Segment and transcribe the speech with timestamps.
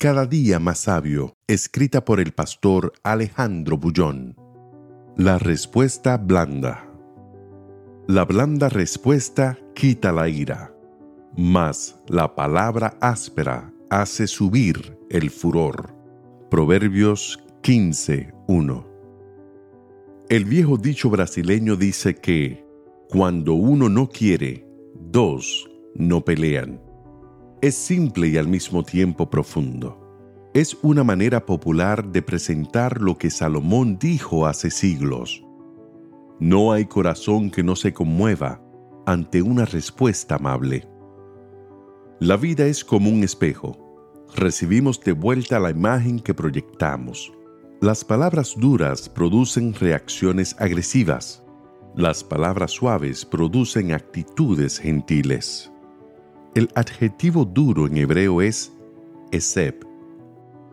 [0.00, 4.36] Cada día más sabio, escrita por el pastor Alejandro Bullón.
[5.16, 6.88] La respuesta blanda.
[8.06, 10.72] La blanda respuesta quita la ira,
[11.36, 15.92] mas la palabra áspera hace subir el furor.
[16.48, 18.86] Proverbios 15:1.
[20.28, 22.64] El viejo dicho brasileño dice que
[23.08, 26.87] cuando uno no quiere, dos no pelean.
[27.60, 29.98] Es simple y al mismo tiempo profundo.
[30.54, 35.44] Es una manera popular de presentar lo que Salomón dijo hace siglos.
[36.38, 38.62] No hay corazón que no se conmueva
[39.06, 40.88] ante una respuesta amable.
[42.20, 43.76] La vida es como un espejo.
[44.36, 47.32] Recibimos de vuelta la imagen que proyectamos.
[47.80, 51.42] Las palabras duras producen reacciones agresivas.
[51.96, 55.72] Las palabras suaves producen actitudes gentiles.
[56.58, 58.72] El adjetivo duro en hebreo es
[59.30, 59.84] esep,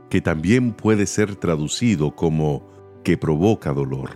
[0.10, 2.68] que también puede ser traducido como
[3.04, 4.10] que provoca dolor.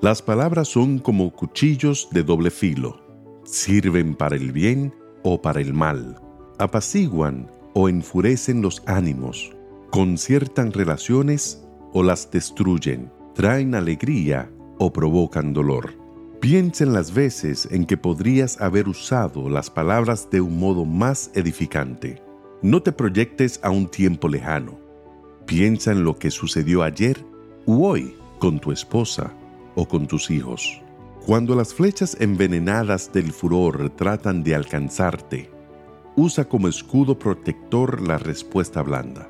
[0.00, 3.02] Las palabras son como cuchillos de doble filo.
[3.42, 4.94] Sirven para el bien
[5.24, 6.22] o para el mal.
[6.60, 9.50] Apaciguan o enfurecen los ánimos.
[9.90, 13.10] Conciertan relaciones o las destruyen.
[13.34, 15.99] Traen alegría o provocan dolor.
[16.40, 21.30] Piensa en las veces en que podrías haber usado las palabras de un modo más
[21.34, 22.22] edificante.
[22.62, 24.78] No te proyectes a un tiempo lejano.
[25.44, 27.22] Piensa en lo que sucedió ayer
[27.66, 29.34] u hoy con tu esposa
[29.74, 30.80] o con tus hijos.
[31.26, 35.50] Cuando las flechas envenenadas del furor tratan de alcanzarte,
[36.16, 39.28] usa como escudo protector la respuesta blanda.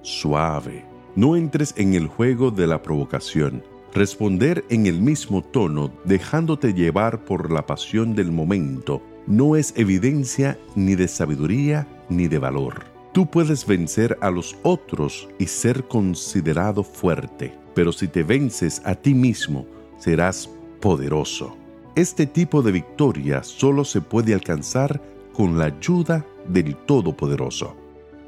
[0.00, 0.86] Suave.
[1.16, 3.62] No entres en el juego de la provocación
[3.96, 10.58] Responder en el mismo tono, dejándote llevar por la pasión del momento, no es evidencia
[10.74, 12.84] ni de sabiduría ni de valor.
[13.14, 18.96] Tú puedes vencer a los otros y ser considerado fuerte, pero si te vences a
[18.96, 19.64] ti mismo,
[19.98, 20.50] serás
[20.82, 21.56] poderoso.
[21.94, 25.00] Este tipo de victoria solo se puede alcanzar
[25.32, 27.74] con la ayuda del Todopoderoso.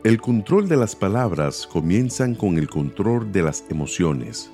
[0.03, 4.51] El control de las palabras comienzan con el control de las emociones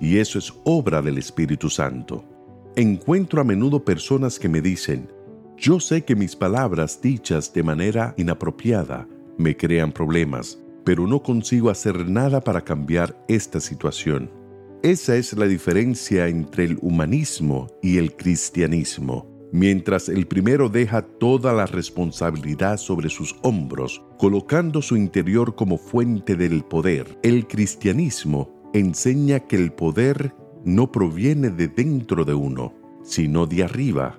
[0.00, 2.24] y eso es obra del Espíritu Santo.
[2.76, 5.08] Encuentro a menudo personas que me dicen,
[5.56, 9.06] yo sé que mis palabras dichas de manera inapropiada
[9.38, 14.30] me crean problemas, pero no consigo hacer nada para cambiar esta situación.
[14.82, 19.26] Esa es la diferencia entre el humanismo y el cristianismo.
[19.50, 26.34] Mientras el primero deja toda la responsabilidad sobre sus hombros, colocando su interior como fuente
[26.34, 33.46] del poder, el cristianismo enseña que el poder no proviene de dentro de uno, sino
[33.46, 34.18] de arriba.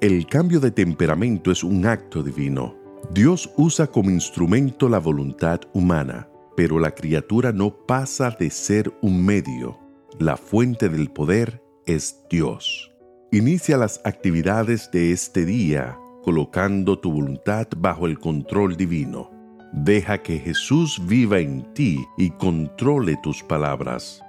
[0.00, 2.76] El cambio de temperamento es un acto divino.
[3.12, 9.24] Dios usa como instrumento la voluntad humana, pero la criatura no pasa de ser un
[9.24, 9.78] medio.
[10.18, 12.92] La fuente del poder es Dios.
[13.32, 19.37] Inicia las actividades de este día colocando tu voluntad bajo el control divino.
[19.72, 24.22] Deja que Jesús viva en ti y controle tus palabras,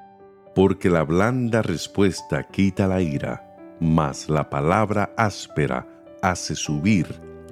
[0.54, 3.46] porque la blanda respuesta quita la ira,
[3.80, 5.88] mas la palabra áspera
[6.22, 7.08] hace subir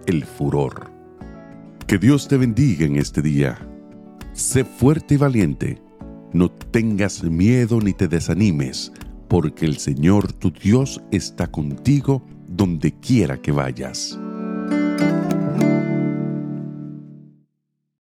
[0.06, 0.92] el furor.
[1.88, 3.58] Que Dios te bendiga en este día.
[4.34, 5.82] Sé fuerte y valiente.
[6.34, 8.92] No tengas miedo ni te desanimes,
[9.30, 14.20] porque el Señor tu Dios está contigo donde quiera que vayas.